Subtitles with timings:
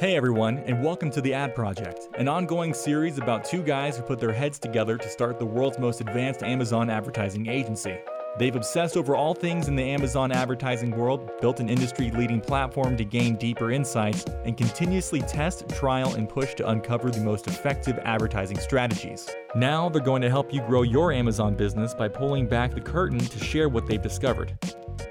[0.00, 4.02] Hey everyone, and welcome to The Ad Project, an ongoing series about two guys who
[4.02, 7.96] put their heads together to start the world's most advanced Amazon advertising agency.
[8.36, 12.96] They've obsessed over all things in the Amazon advertising world, built an industry leading platform
[12.96, 17.96] to gain deeper insights, and continuously test, trial, and push to uncover the most effective
[18.00, 19.30] advertising strategies.
[19.54, 23.20] Now they're going to help you grow your Amazon business by pulling back the curtain
[23.20, 24.58] to share what they've discovered.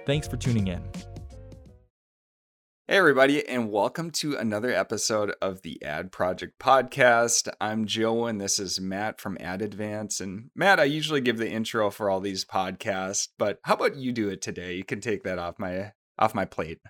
[0.06, 0.84] Thanks for tuning in.
[2.94, 7.52] Hey, everybody, and welcome to another episode of the Ad Project Podcast.
[7.60, 10.22] I'm Joe, and this is Matt from Ad Advance.
[10.22, 14.12] And Matt, I usually give the intro for all these podcasts, but how about you
[14.12, 14.76] do it today?
[14.76, 16.82] You can take that off my off my plate.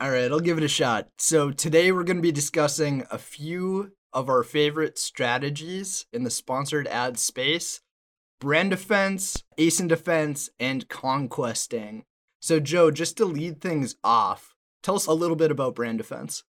[0.00, 1.10] All right, I'll give it a shot.
[1.16, 6.30] So today we're going to be discussing a few of our favorite strategies in the
[6.30, 7.82] sponsored ad space:
[8.40, 12.02] brand defense, ASIN defense, and conquesting.
[12.40, 14.55] So Joe, just to lead things off
[14.86, 16.44] Tell us a little bit about brand defense.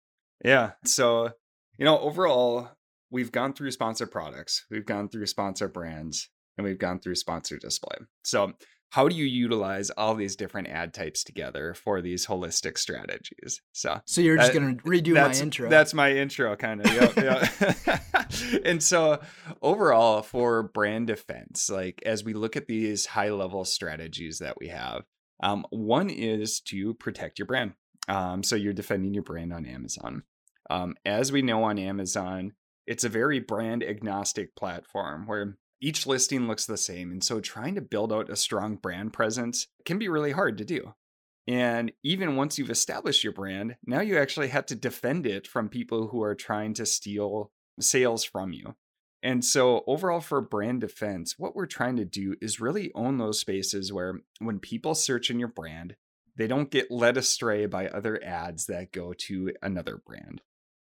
[0.43, 0.71] Yeah.
[0.83, 1.31] So,
[1.77, 2.67] you know, overall,
[3.09, 7.57] we've gone through sponsor products, we've gone through sponsor brands, and we've gone through sponsor
[7.57, 7.95] display.
[8.25, 8.51] So,
[8.89, 13.61] how do you utilize all these different ad types together for these holistic strategies?
[13.71, 15.69] So, so you're just going to redo my intro.
[15.69, 16.93] That's my intro, kind of.
[16.93, 18.01] Yep, yep.
[18.65, 19.21] and so,
[19.61, 24.67] overall, for brand defense, like as we look at these high level strategies that we
[24.67, 25.03] have,
[25.41, 27.75] um, one is to protect your brand.
[28.07, 30.23] Um, so you're defending your brand on Amazon.
[30.69, 32.53] Um, as we know on Amazon,
[32.87, 37.11] it's a very brand agnostic platform where each listing looks the same.
[37.11, 40.65] And so trying to build out a strong brand presence can be really hard to
[40.65, 40.93] do.
[41.47, 45.69] And even once you've established your brand, now you actually have to defend it from
[45.69, 48.75] people who are trying to steal sales from you.
[49.21, 53.39] And so, overall, for brand defense, what we're trying to do is really own those
[53.39, 55.95] spaces where when people search in your brand,
[56.35, 60.41] they don't get led astray by other ads that go to another brand.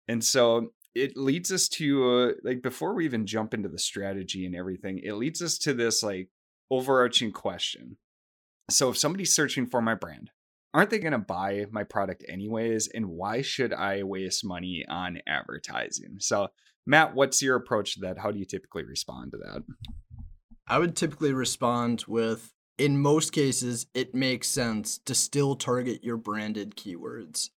[0.08, 4.46] And so it leads us to uh, like before we even jump into the strategy
[4.46, 6.28] and everything, it leads us to this like
[6.70, 7.96] overarching question.
[8.70, 10.30] So if somebody's searching for my brand,
[10.72, 15.20] aren't they going to buy my product anyways and why should I waste money on
[15.26, 16.16] advertising?
[16.20, 16.48] So
[16.86, 18.18] Matt, what's your approach to that?
[18.18, 19.62] How do you typically respond to that?
[20.66, 26.16] I would typically respond with in most cases, it makes sense to still target your
[26.16, 27.50] branded keywords.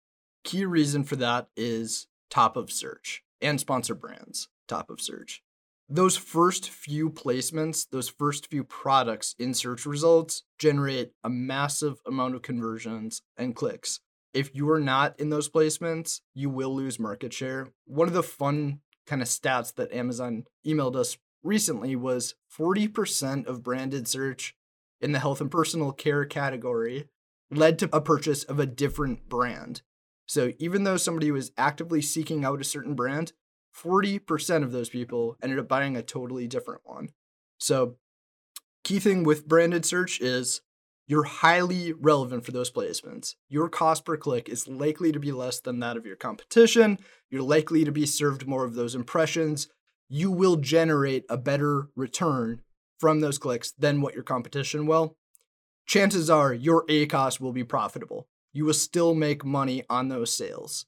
[0.44, 5.42] Key reason for that is top of search and sponsor brands, top of search.
[5.90, 12.36] Those first few placements, those first few products in search results generate a massive amount
[12.36, 14.02] of conversions and clicks.
[14.34, 17.70] If you are not in those placements, you will lose market share.
[17.86, 23.64] One of the fun kind of stats that Amazon emailed us recently was 40% of
[23.64, 24.56] branded search
[25.02, 27.08] in the health and personal care category
[27.50, 29.81] led to a purchase of a different brand.
[30.28, 33.31] So even though somebody was actively seeking out a certain brand,
[33.75, 37.09] 40% of those people ended up buying a totally different one.
[37.59, 37.96] So
[38.84, 40.62] key thing with branded search is
[41.07, 43.36] you're highly relevant for those placements.
[43.47, 47.00] Your cost per click is likely to be less than that of your competition.
[47.30, 49.69] You're likely to be served more of those impressions.
[50.09, 52.62] You will generate a better return
[53.00, 55.16] from those clicks than what your competition will,
[55.85, 58.28] chances are your ACOS will be profitable.
[58.53, 60.85] You will still make money on those sales.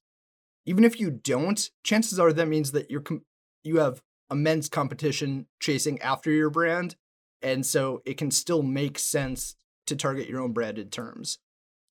[0.65, 3.25] Even if you don't, chances are that means that you're com-
[3.63, 6.95] you have immense competition chasing after your brand,
[7.41, 9.55] and so it can still make sense
[9.87, 11.39] to target your own branded terms.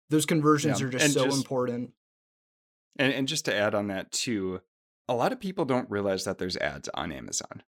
[0.10, 0.88] Those conversions yeah.
[0.88, 1.92] are just and so just, important.
[2.98, 4.62] And, and just to add on that too,
[5.08, 7.64] a lot of people don't realize that there's ads on Amazon.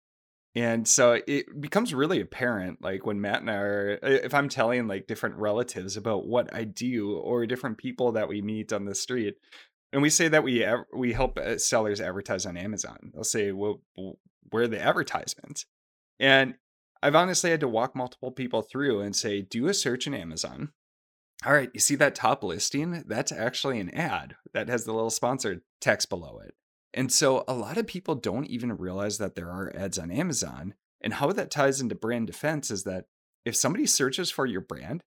[0.55, 4.87] And so it becomes really apparent, like when Matt and I are, if I'm telling
[4.87, 8.95] like different relatives about what I do or different people that we meet on the
[8.95, 9.35] street,
[9.93, 10.65] and we say that we
[10.95, 13.81] we help uh, sellers advertise on Amazon, they'll say, "Well,
[14.49, 15.65] where are the advertisements?"
[16.19, 16.55] And
[17.01, 20.71] I've honestly had to walk multiple people through and say, "Do a search in Amazon."
[21.45, 23.03] All right, you see that top listing?
[23.07, 26.53] That's actually an ad that has the little sponsored text below it.
[26.93, 30.73] And so a lot of people don't even realize that there are ads on Amazon.
[31.01, 33.05] And how that ties into brand defense is that
[33.45, 35.03] if somebody searches for your brand,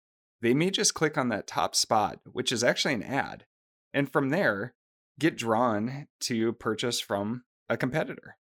[0.41, 3.45] they may just click on that top spot, which is actually an ad.
[3.93, 4.73] And from there,
[5.19, 8.37] get drawn to purchase from a competitor.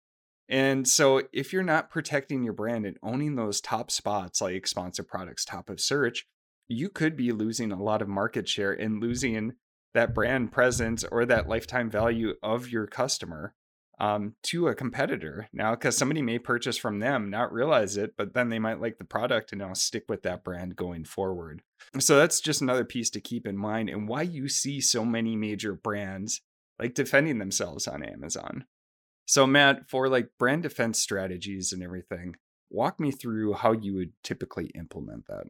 [0.48, 5.02] And so if you're not protecting your brand and owning those top spots like sponsor
[5.02, 6.26] products, top of search,
[6.68, 9.54] you could be losing a lot of market share and losing
[9.94, 13.54] that brand presence or that lifetime value of your customer
[14.00, 18.34] um, to a competitor now because somebody may purchase from them not realize it but
[18.34, 21.62] then they might like the product and now stick with that brand going forward
[22.00, 25.36] so that's just another piece to keep in mind and why you see so many
[25.36, 26.40] major brands
[26.78, 28.64] like defending themselves on Amazon.
[29.26, 32.36] So, Matt, for like brand defense strategies and everything,
[32.70, 35.44] walk me through how you would typically implement that.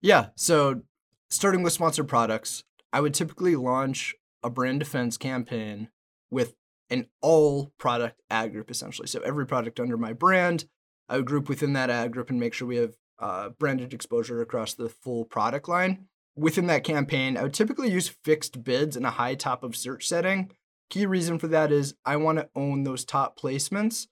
[0.00, 0.28] Yeah.
[0.36, 0.82] So,
[1.28, 5.88] starting with sponsored products, I would typically launch a brand defense campaign
[6.30, 6.54] with
[6.88, 9.06] an all product ad group essentially.
[9.06, 10.64] So, every product under my brand,
[11.08, 14.40] I would group within that ad group and make sure we have uh, branded exposure
[14.40, 16.06] across the full product line.
[16.36, 20.06] Within that campaign, I would typically use fixed bids in a high top of search
[20.08, 20.52] setting.
[20.88, 24.06] Key reason for that is I want to own those top placements.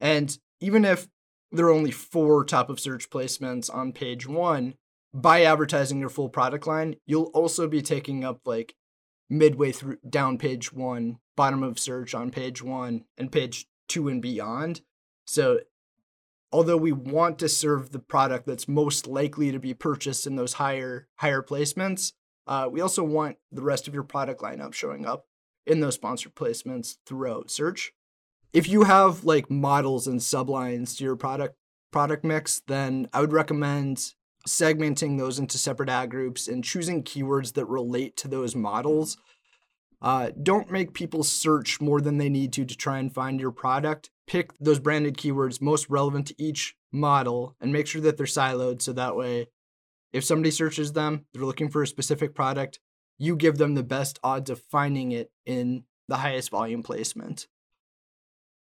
[0.00, 1.08] And even if
[1.50, 4.74] there are only four top of search placements on page one,
[5.16, 8.74] by advertising your full product line, you'll also be taking up like
[9.30, 14.20] midway through down page one, bottom of search on page one, and page two and
[14.20, 14.82] beyond.
[15.26, 15.60] So
[16.52, 20.54] although we want to serve the product that's most likely to be purchased in those
[20.54, 22.12] higher higher placements,
[22.46, 25.26] uh, we also want the rest of your product lineup showing up
[25.66, 27.92] in those sponsored placements throughout search.
[28.52, 31.56] If you have like models and sublines to your product
[31.90, 34.12] product mix, then I would recommend
[34.46, 39.16] segmenting those into separate ad groups and choosing keywords that relate to those models.
[40.00, 43.50] Uh, don't make people search more than they need to to try and find your
[43.50, 44.10] product.
[44.26, 48.82] Pick those branded keywords most relevant to each model and make sure that they're siloed
[48.82, 49.48] so that way,
[50.12, 52.78] if somebody searches them, they're looking for a specific product,
[53.18, 57.46] you give them the best odds of finding it in the highest volume placement.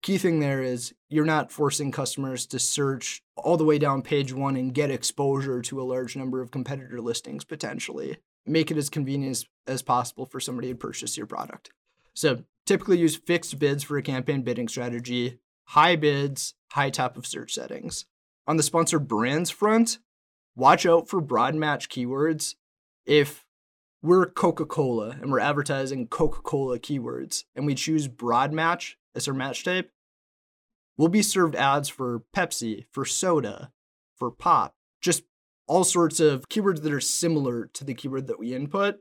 [0.02, 4.34] Key thing there is you're not forcing customers to search all the way down page
[4.34, 8.18] one and get exposure to a large number of competitor listings potentially.
[8.46, 11.70] Make it as convenient as, possible for somebody to purchase your product.
[12.16, 17.28] So typically use fixed bids for a campaign bidding strategy, high bids, high top of
[17.28, 18.06] search settings.
[18.48, 20.00] On the sponsored brands front,
[20.56, 22.56] watch out for broad match keywords.
[23.06, 23.46] If
[24.02, 29.28] we're Coca Cola and we're advertising Coca Cola keywords and we choose broad match as
[29.28, 29.92] our match type,
[30.98, 33.72] we'll be served ads for Pepsi, for soda,
[34.16, 35.24] for pop, just
[35.68, 39.00] all sorts of keywords that are similar to the keyword that we input.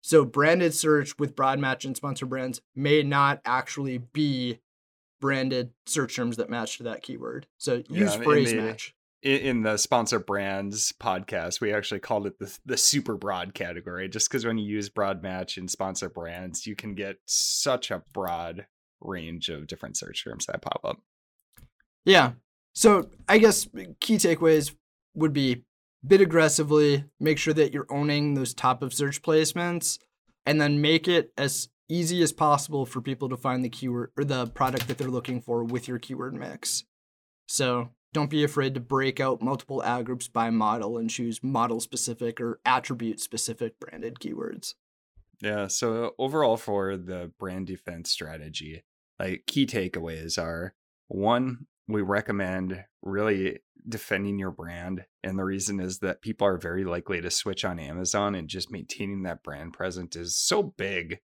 [0.00, 4.60] So branded search with broad match and sponsor brands may not actually be
[5.20, 7.46] branded search terms that match to that keyword.
[7.58, 12.56] So use yeah, phrase match in the sponsor brands podcast, we actually called it the,
[12.64, 16.76] the super broad category, just because when you use broad match in sponsor brands, you
[16.76, 18.66] can get such a broad
[19.00, 21.00] range of different search terms that pop up.
[22.04, 22.32] Yeah.
[22.74, 24.74] So I guess uh, key takeaways
[25.14, 25.64] would be
[26.06, 29.98] bid aggressively, make sure that you're owning those top of search placements,
[30.46, 34.22] and then make it as easy as possible for people to find the keyword or
[34.22, 36.84] the product that they're looking for with your keyword mix.
[37.48, 41.78] So don't be afraid to break out multiple ad groups by model and choose model
[41.78, 44.74] specific or attribute specific branded keywords.
[45.40, 45.68] Yeah.
[45.68, 48.82] So uh, overall, for the brand defense strategy,
[49.20, 50.74] like key takeaways are
[51.06, 55.04] one, we recommend really defending your brand.
[55.22, 58.68] And the reason is that people are very likely to switch on Amazon and just
[58.68, 61.20] maintaining that brand presence is so big.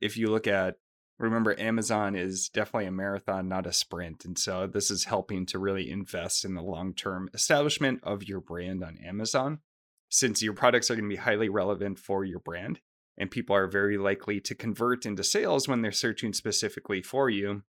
[0.00, 0.74] If you look at
[1.22, 4.24] remember Amazon is definitely a marathon, not a sprint.
[4.24, 8.40] And so this is helping to really invest in the long term establishment of your
[8.40, 9.60] brand on Amazon,
[10.08, 12.80] since your products are going to be highly relevant for your brand.
[13.16, 17.62] And people are very likely to convert into sales when they're searching specifically for you.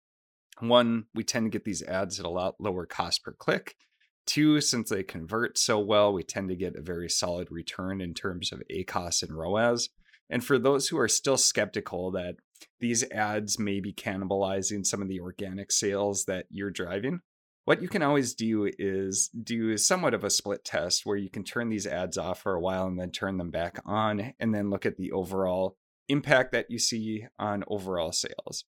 [0.60, 3.76] One, we tend to get these ads at a lot lower cost per click.
[4.28, 8.14] Two, since they convert so well, we tend to get a very solid return in
[8.14, 9.90] terms of ACOS and ROAS.
[10.30, 12.36] And for those who are still skeptical that
[12.80, 17.20] these ads may be cannibalizing some of the organic sales that you're driving.
[17.66, 21.44] What you can always do is do somewhat of a split test where you can
[21.44, 24.70] turn these ads off for a while and then turn them back on and then
[24.70, 25.78] look at the overall
[26.10, 28.66] impact that you see on overall sales.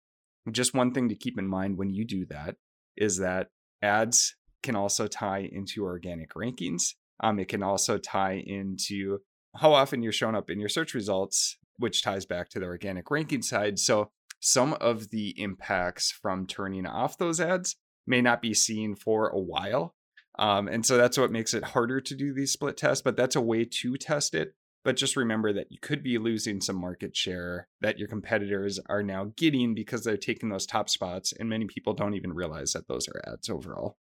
[0.52, 2.56] Just one thing to keep in mind when you do that
[2.96, 3.50] is that
[3.82, 6.94] ads can also tie into organic rankings.
[7.20, 9.20] Um, it can also tie into
[9.56, 13.10] how often you're showing up in your search results which ties back to the organic
[13.10, 13.80] ranking side.
[13.80, 17.75] So some of the impacts from turning off those ads
[18.06, 19.96] may not be seen for a while.
[20.38, 23.36] Um, and so that's what makes it harder to do these split tests, but that's
[23.36, 24.56] a way to test it.
[24.84, 29.03] But just remember that you could be losing some market share that your competitors are
[29.03, 31.32] now getting because they're taking those top spots.
[31.32, 33.98] And many people don't even realize that those are ads overall.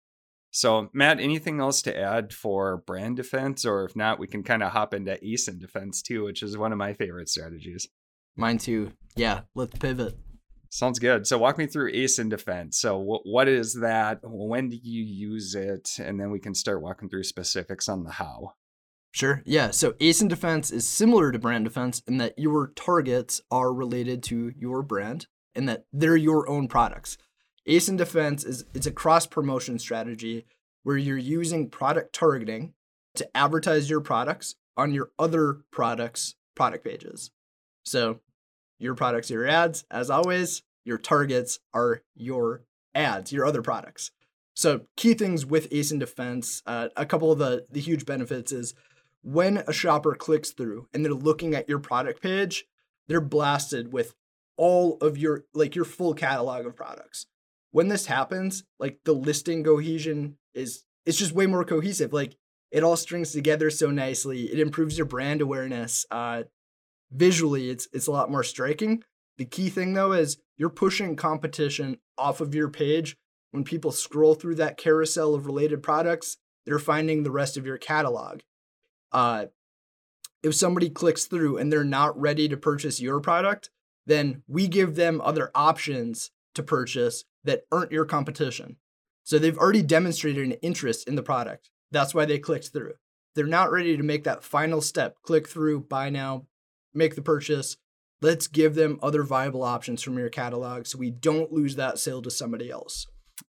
[0.51, 3.65] So, Matt, anything else to add for brand defense?
[3.65, 6.72] Or if not, we can kind of hop into ASIN defense too, which is one
[6.72, 7.88] of my favorite strategies.
[8.36, 8.91] Mine too.
[9.15, 10.17] Yeah, let's pivot.
[10.70, 11.25] Sounds good.
[11.27, 12.79] So, walk me through ASIN defense.
[12.79, 14.20] So, w- what is that?
[14.24, 15.98] When do you use it?
[16.00, 18.53] And then we can start walking through specifics on the how.
[19.13, 19.41] Sure.
[19.46, 19.72] Yeah.
[19.72, 24.51] So, ASIN defense is similar to brand defense in that your targets are related to
[24.58, 25.27] your brand.
[25.53, 27.17] and that they're your own products.
[27.68, 30.46] ASIN Defense is it's a cross promotion strategy
[30.84, 32.74] where you're using product targeting
[33.15, 37.32] to advertise your products on your other products product pages.
[37.84, 38.20] So
[38.80, 42.63] your products are your ads, as always, your targets are your
[42.96, 44.12] ads, your other products.
[44.56, 48.74] So key things with ASIN Defense, uh, a couple of the, the huge benefits is
[49.24, 52.65] when a shopper clicks through and they're looking at your product page,
[53.08, 54.15] they're blasted with
[54.58, 57.27] all of your like your full catalog of products.
[57.72, 62.13] When this happens, like the listing cohesion is it's just way more cohesive.
[62.13, 62.36] Like
[62.72, 64.44] it all strings together so nicely.
[64.51, 66.06] It improves your brand awareness.
[66.12, 66.44] Uh,
[67.12, 69.04] visually, it's it's a lot more striking.
[69.38, 73.18] The key thing though is you're pushing competition off of your page.
[73.51, 77.78] When people scroll through that carousel of related products, they're finding the rest of your
[77.78, 78.42] catalog.
[79.12, 79.48] Uh,
[80.44, 83.70] if somebody clicks through and they're not ready to purchase your product,
[84.06, 88.78] then we give them other options to purchase that aren't your competition.
[89.24, 91.70] So they've already demonstrated an interest in the product.
[91.92, 92.94] That's why they clicked through.
[93.36, 96.48] They're not ready to make that final step, click through, buy now,
[96.94, 97.78] make the purchase.
[98.22, 102.22] Let's give them other viable options from your catalog so we don't lose that sale
[102.22, 103.08] to somebody else.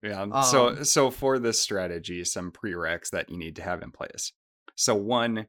[0.02, 0.22] Yeah.
[0.22, 4.32] Um, so so for this strategy, some prereqs that you need to have in place.
[4.76, 5.48] So one,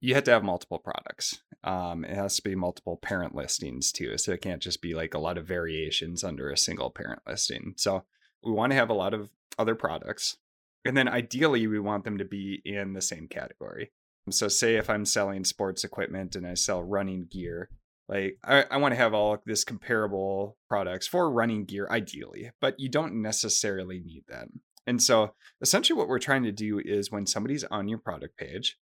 [0.00, 1.42] you have to have multiple products.
[1.62, 4.16] Um, it has to be multiple parent listings too.
[4.16, 7.74] So it can't just be like a lot of variations under a single parent listing.
[7.76, 8.04] So
[8.42, 9.28] we want to have a lot of
[9.58, 10.38] other products.
[10.84, 13.92] And then ideally, we want them to be in the same category.
[14.30, 17.68] So, say if I'm selling sports equipment and I sell running gear,
[18.08, 22.78] like I, I want to have all this comparable products for running gear, ideally, but
[22.78, 24.60] you don't necessarily need them.
[24.86, 28.78] And so, essentially, what we're trying to do is when somebody's on your product page,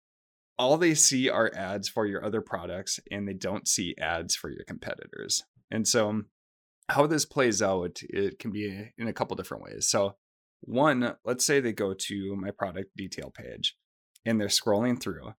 [0.58, 4.50] all they see are ads for your other products and they don't see ads for
[4.50, 5.42] your competitors.
[5.70, 6.22] And so,
[6.88, 9.88] how this plays out, it can be in a couple different ways.
[9.88, 10.16] So,
[10.60, 13.76] one, let's say they go to my product detail page
[14.24, 15.34] and they're scrolling through,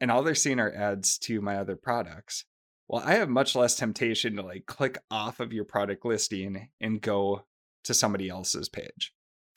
[0.00, 2.44] and all they're seeing are ads to my other products.
[2.88, 7.00] Well, I have much less temptation to like click off of your product listing and
[7.00, 7.44] go
[7.84, 9.12] to somebody else's page.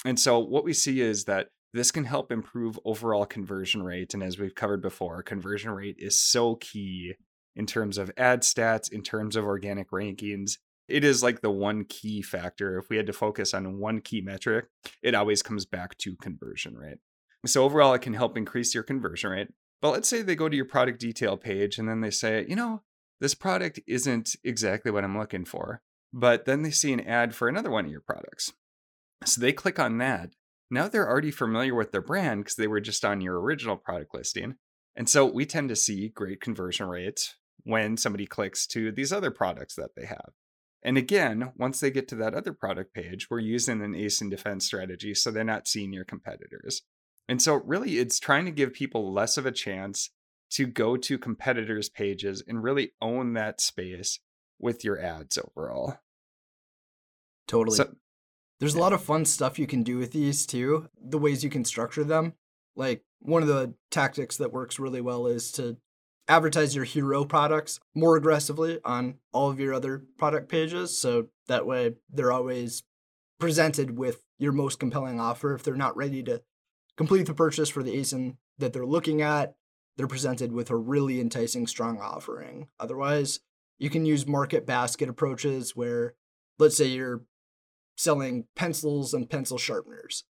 [0.05, 4.13] And so, what we see is that this can help improve overall conversion rate.
[4.13, 7.13] And as we've covered before, conversion rate is so key
[7.55, 10.57] in terms of ad stats, in terms of organic rankings.
[10.87, 12.77] It is like the one key factor.
[12.77, 14.65] If we had to focus on one key metric,
[15.01, 16.97] it always comes back to conversion rate.
[17.45, 19.47] So, overall, it can help increase your conversion rate.
[19.81, 22.55] But let's say they go to your product detail page and then they say, you
[22.55, 22.83] know,
[23.19, 25.81] this product isn't exactly what I'm looking for.
[26.13, 28.51] But then they see an ad for another one of your products.
[29.25, 30.31] So they click on that
[30.71, 34.13] now they're already familiar with their brand because they were just on your original product
[34.13, 34.55] listing.
[34.95, 39.31] And so we tend to see great conversion rates when somebody clicks to these other
[39.31, 40.31] products that they have.
[40.83, 44.65] And again, once they get to that other product page, we're using an ASIN defense
[44.65, 46.81] strategy so they're not seeing your competitors.
[47.27, 50.09] And so, really, it's trying to give people less of a chance
[50.51, 54.19] to go to competitors' pages and really own that space
[54.59, 55.99] with your ads overall.
[57.47, 57.77] Totally.
[57.77, 57.93] So,
[58.61, 61.49] there's a lot of fun stuff you can do with these too, the ways you
[61.49, 62.33] can structure them.
[62.75, 65.77] Like one of the tactics that works really well is to
[66.27, 70.95] advertise your hero products more aggressively on all of your other product pages.
[70.95, 72.83] So that way they're always
[73.39, 75.55] presented with your most compelling offer.
[75.55, 76.43] If they're not ready to
[76.97, 79.55] complete the purchase for the ASIN that they're looking at,
[79.97, 82.67] they're presented with a really enticing, strong offering.
[82.79, 83.39] Otherwise,
[83.79, 86.13] you can use market basket approaches where,
[86.59, 87.23] let's say, you're
[87.97, 90.23] selling pencils and pencil sharpeners.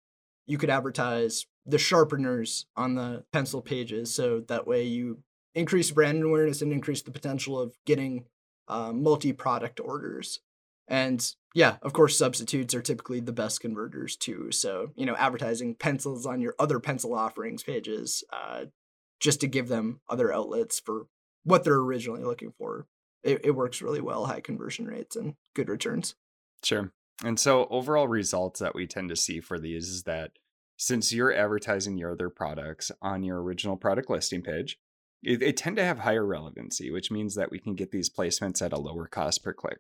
[0.46, 5.20] You could advertise the sharpeners on the pencil pages so that way you
[5.53, 8.25] increase brand awareness and increase the potential of getting
[8.68, 10.39] uh, multi product orders.
[10.88, 14.51] And yeah, of course, substitutes are typically the best converters too.
[14.51, 18.65] So, you know, advertising pencils on your other pencil offerings pages uh,
[19.20, 21.08] just to give them other outlets for
[21.44, 22.88] what they're originally looking for.
[23.24, 26.15] It, it works really well, high conversion rates and good returns.
[26.63, 26.91] Sure.
[27.24, 30.32] And so, overall results that we tend to see for these is that
[30.78, 34.80] since you're advertising your other products on your original product listing page,
[35.24, 38.74] they tend to have higher relevancy, which means that we can get these placements at
[38.74, 39.78] a lower cost per click.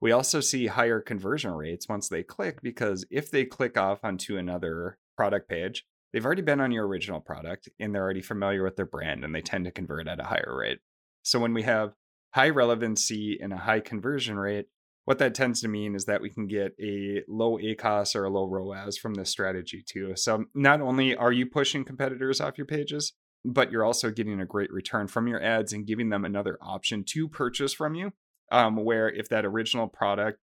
[0.00, 4.36] We also see higher conversion rates once they click because if they click off onto
[4.36, 8.74] another product page, they've already been on your original product and they're already familiar with
[8.74, 10.80] their brand and they tend to convert at a higher rate.
[11.22, 11.94] So when we have
[12.34, 14.66] high relevancy and a high conversion rate,
[15.04, 18.30] what that tends to mean is that we can get a low ACOS or a
[18.30, 20.14] low ROAS from this strategy too.
[20.16, 23.12] So not only are you pushing competitors off your pages,
[23.44, 27.04] but you're also getting a great return from your ads and giving them another option
[27.08, 28.12] to purchase from you
[28.50, 30.38] um, where if that original product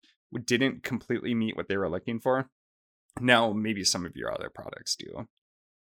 [0.45, 2.49] didn't completely meet what they were looking for,
[3.19, 5.27] now maybe some of your other products do.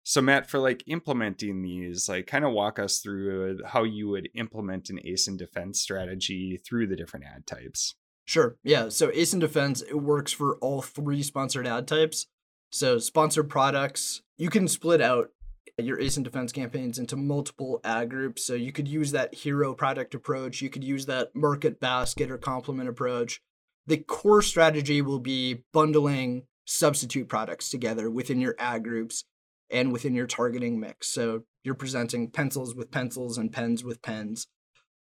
[0.04, 4.30] So Matt, for like implementing these, like kind of walk us through how you would
[4.34, 7.96] implement an ASIN defense strategy through the different ad types.
[8.30, 8.58] Sure.
[8.64, 8.90] Yeah.
[8.90, 12.28] So ASIN defense, it works for all three sponsored ad types.
[12.72, 15.32] So sponsored products, you can split out
[15.80, 18.46] your ASIN defense campaigns into multiple ad groups.
[18.46, 20.62] So you could use that hero product approach.
[20.62, 23.42] You could use that market basket or complement approach.
[23.88, 29.24] The core strategy will be bundling substitute products together within your ad groups
[29.72, 31.08] and within your targeting mix.
[31.08, 34.46] So you're presenting pencils with pencils and pens with pens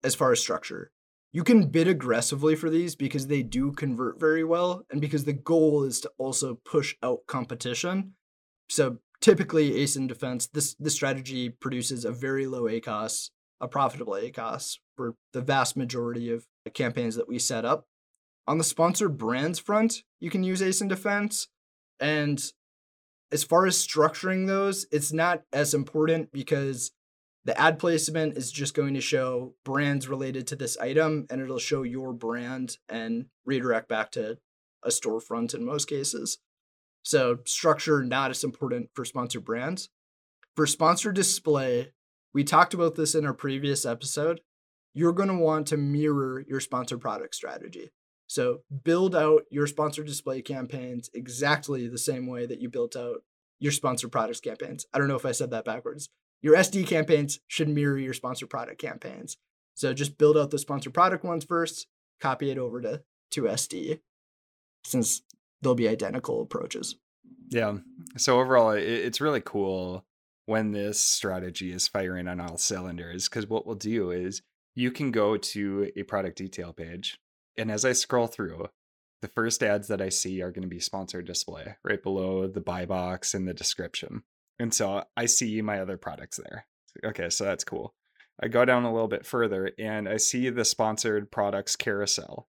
[0.05, 0.93] as far as structure.
[1.37, 5.35] You can bid aggressively for these because they do convert very well and because the
[5.35, 8.15] goal is to also push out competition.
[8.71, 14.79] So typically ASIN defense, this this strategy produces a very low ACOS, a profitable ACOS
[14.97, 17.85] for the vast majority of the campaigns that we set up.
[18.47, 21.49] On the sponsored brands front, you can use ASIN defense.
[22.01, 22.43] And
[23.31, 26.93] as far as structuring those, it's not as important because
[27.47, 31.61] the ad placement is just going to show brands related to this item and it'll
[31.61, 34.39] show your brand and redirect back to
[34.83, 36.39] a storefront in most cases.
[37.05, 39.91] So, structure not as important for sponsored brands.
[40.57, 41.93] For sponsored display,
[42.35, 44.41] we talked about this in our previous episode.
[44.93, 47.93] You're going to want to mirror your sponsored product strategy.
[48.27, 53.23] So, build out your sponsored display campaigns exactly the same way that you built out
[53.61, 54.85] your sponsored products campaigns.
[54.93, 56.09] I don't know if I said that backwards.
[56.43, 59.37] Your SD campaigns should mirror your sponsored product campaigns.
[59.75, 61.87] So just build out the sponsored product ones first,
[62.21, 63.03] copy it over to,
[63.33, 64.01] to SD,
[64.85, 65.23] since
[65.61, 66.97] they'll be identical approaches.
[67.51, 67.79] Yeah.
[68.17, 70.05] So overall, it's really cool
[70.47, 74.43] when this strategy is firing on all cylinders because what we'll do is
[74.75, 77.19] you can go to a product detail page.
[77.59, 78.69] And as I scroll through,
[79.23, 82.61] the first ads that I see are going to be sponsored display right below the
[82.61, 84.23] buy box and the description.
[84.59, 86.67] And so I see my other products there.
[87.05, 87.95] Okay, so that's cool.
[88.43, 92.49] I go down a little bit further and I see the sponsored products carousel.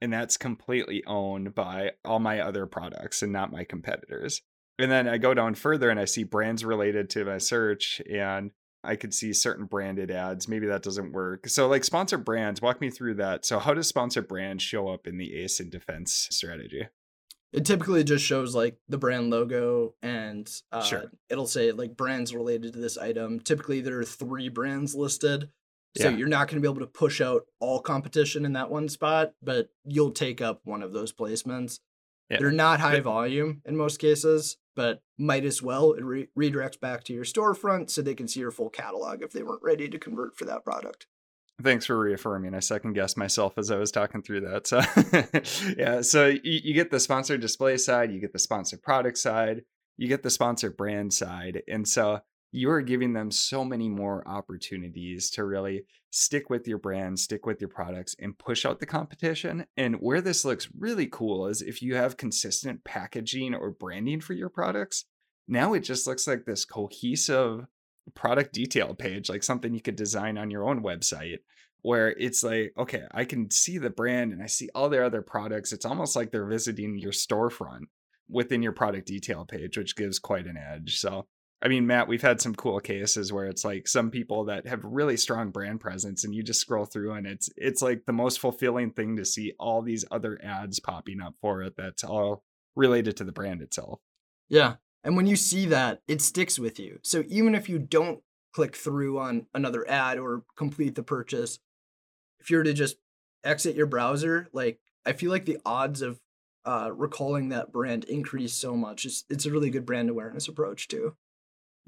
[0.00, 4.42] And that's completely owned by all my other products and not my competitors.
[4.78, 8.50] And then I go down further and I see brands related to my search and
[8.82, 10.46] I could see certain branded ads.
[10.46, 11.48] Maybe that doesn't work.
[11.48, 13.46] So, like sponsored brands, walk me through that.
[13.46, 16.88] So, how does sponsored brands show up in the ACE ASIN defense strategy?
[17.54, 21.12] It typically just shows like the brand logo and uh, sure.
[21.30, 23.38] it'll say like brands related to this item.
[23.38, 25.50] Typically, there are three brands listed.
[25.96, 26.16] So yeah.
[26.16, 29.34] you're not going to be able to push out all competition in that one spot,
[29.40, 31.78] but you'll take up one of those placements.
[32.28, 32.38] Yeah.
[32.40, 35.92] They're not high volume in most cases, but might as well.
[35.92, 39.30] It re- redirects back to your storefront so they can see your full catalog if
[39.30, 41.06] they weren't ready to convert for that product.
[41.62, 42.54] Thanks for reaffirming.
[42.54, 44.66] I second guessed myself as I was talking through that.
[44.66, 44.80] So,
[45.78, 49.62] yeah, so you, you get the sponsored display side, you get the sponsored product side,
[49.96, 51.62] you get the sponsored brand side.
[51.68, 56.78] And so you are giving them so many more opportunities to really stick with your
[56.78, 59.66] brand, stick with your products, and push out the competition.
[59.76, 64.34] And where this looks really cool is if you have consistent packaging or branding for
[64.34, 65.04] your products,
[65.48, 67.66] now it just looks like this cohesive
[68.12, 71.38] product detail page, like something you could design on your own website,
[71.82, 75.22] where it's like, okay, I can see the brand and I see all their other
[75.22, 75.72] products.
[75.72, 77.84] It's almost like they're visiting your storefront
[78.28, 80.98] within your product detail page, which gives quite an edge.
[80.98, 81.26] So,
[81.60, 84.84] I mean, Matt, we've had some cool cases where it's like some people that have
[84.84, 88.38] really strong brand presence and you just scroll through and it's it's like the most
[88.38, 92.42] fulfilling thing to see all these other ads popping up for it that's all
[92.76, 94.00] related to the brand itself.
[94.48, 94.74] Yeah.
[95.04, 96.98] And when you see that, it sticks with you.
[97.02, 98.20] So even if you don't
[98.54, 101.58] click through on another ad or complete the purchase,
[102.40, 102.96] if you were to just
[103.44, 106.20] exit your browser, like I feel like the odds of
[106.64, 109.04] uh, recalling that brand increase so much.
[109.04, 111.14] It's, it's a really good brand awareness approach too.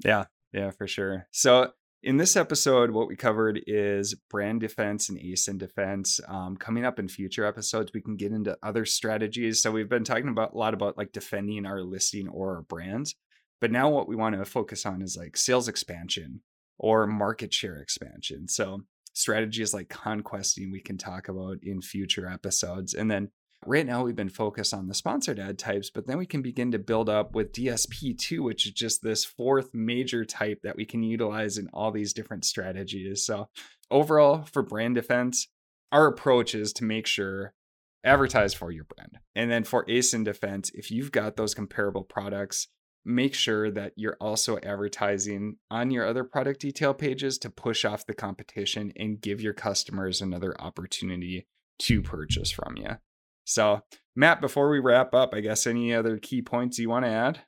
[0.05, 1.27] Yeah, yeah, for sure.
[1.31, 1.71] So
[2.03, 6.19] in this episode, what we covered is brand defense and ASIN defense.
[6.27, 9.61] Um, coming up in future episodes, we can get into other strategies.
[9.61, 13.15] So we've been talking about a lot about like defending our listing or our brands,
[13.59, 16.41] but now what we want to focus on is like sales expansion
[16.77, 18.47] or market share expansion.
[18.47, 18.81] So
[19.13, 23.31] strategies like conquesting we can talk about in future episodes, and then
[23.65, 26.71] Right now, we've been focused on the sponsored ad types, but then we can begin
[26.71, 31.03] to build up with DSP2, which is just this fourth major type that we can
[31.03, 33.25] utilize in all these different strategies.
[33.25, 33.49] So,
[33.89, 35.47] overall, for brand defense,
[35.91, 37.53] our approach is to make sure
[38.03, 39.17] advertise for your brand.
[39.35, 42.67] And then for ASIN defense, if you've got those comparable products,
[43.03, 48.05] make sure that you're also advertising on your other product detail pages to push off
[48.05, 51.47] the competition and give your customers another opportunity
[51.79, 52.97] to purchase from you.
[53.47, 53.79] So,
[54.13, 57.39] Matt, before we wrap up, I guess any other key points you want to add?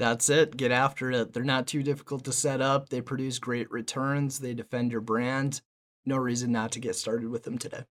[0.00, 0.56] That's it.
[0.56, 1.32] Get after it.
[1.32, 2.88] They're not too difficult to set up.
[2.88, 4.40] They produce great returns.
[4.40, 5.60] They defend your brand.
[6.04, 7.84] No reason not to get started with them today.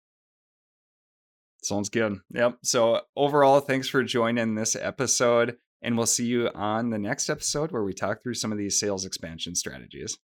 [1.62, 2.18] Sounds good.
[2.34, 2.58] Yep.
[2.64, 5.58] So, overall, thanks for joining this episode.
[5.82, 8.80] And we'll see you on the next episode where we talk through some of these
[8.80, 10.18] sales expansion strategies.